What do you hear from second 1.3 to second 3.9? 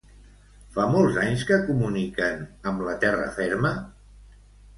que comuniquen amb la terra ferma?